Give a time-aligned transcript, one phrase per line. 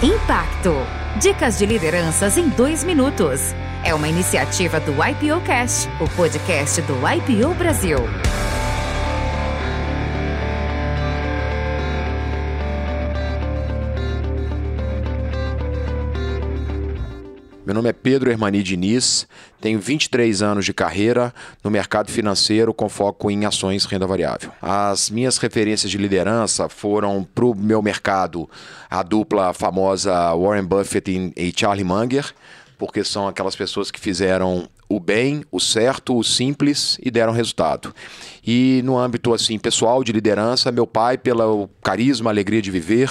[0.00, 0.74] Impacto.
[1.20, 3.52] Dicas de lideranças em dois minutos.
[3.84, 7.98] É uma iniciativa do IPO Cast, o podcast do IPO Brasil.
[17.68, 19.28] Meu nome é Pedro Hermani Diniz,
[19.60, 24.50] tenho 23 anos de carreira no mercado financeiro com foco em ações renda variável.
[24.62, 28.48] As minhas referências de liderança foram para o meu mercado
[28.88, 32.32] a dupla famosa Warren Buffett e Charlie Munger,
[32.78, 37.94] porque são aquelas pessoas que fizeram o bem, o certo, o simples e deram resultado.
[38.42, 43.10] E no âmbito assim pessoal de liderança, meu pai pelo carisma, alegria de viver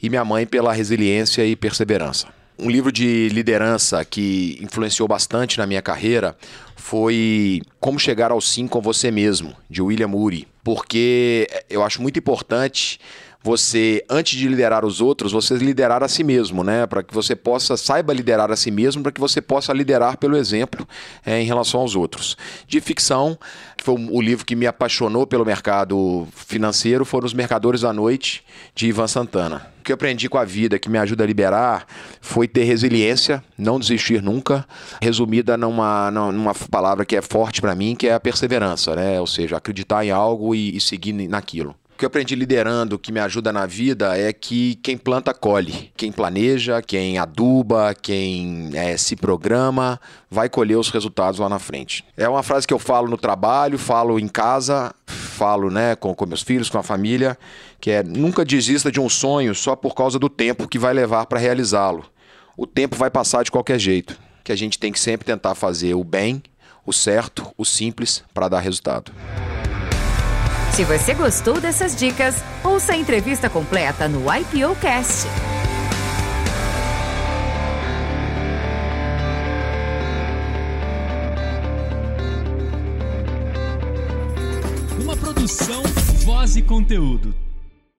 [0.00, 2.38] e minha mãe pela resiliência e perseverança.
[2.62, 6.36] Um livro de liderança que influenciou bastante na minha carreira
[6.76, 12.18] foi Como Chegar ao Sim com Você Mesmo, de William Ury, porque eu acho muito
[12.18, 13.00] importante
[13.42, 16.86] você, antes de liderar os outros, você liderar a si mesmo, né?
[16.86, 20.36] Para que você possa, saiba liderar a si mesmo, para que você possa liderar pelo
[20.36, 20.86] exemplo
[21.24, 22.36] é, em relação aos outros.
[22.68, 23.38] De ficção,
[23.78, 28.44] que foi o livro que me apaixonou pelo mercado financeiro, foram Os Mercadores da Noite,
[28.74, 29.70] de Ivan Santana.
[29.80, 31.86] O que eu aprendi com a vida que me ajuda a liberar
[32.20, 34.66] foi ter resiliência, não desistir nunca,
[35.00, 39.18] resumida numa, numa palavra que é forte para mim, que é a perseverança, né?
[39.18, 43.20] Ou seja, acreditar em algo e, e seguir naquilo que eu aprendi liderando, que me
[43.20, 45.92] ajuda na vida, é que quem planta, colhe.
[45.94, 52.02] Quem planeja, quem aduba, quem é, se programa, vai colher os resultados lá na frente.
[52.16, 56.24] É uma frase que eu falo no trabalho, falo em casa, falo né, com, com
[56.24, 57.38] meus filhos, com a família,
[57.78, 61.26] que é nunca desista de um sonho só por causa do tempo que vai levar
[61.26, 62.06] para realizá-lo.
[62.56, 64.18] O tempo vai passar de qualquer jeito.
[64.42, 66.42] Que a gente tem que sempre tentar fazer o bem,
[66.86, 69.12] o certo, o simples para dar resultado.
[70.72, 75.26] Se você gostou dessas dicas, ouça a entrevista completa no IPO Cast.
[85.02, 85.82] Uma produção,
[86.24, 87.34] voz e conteúdo.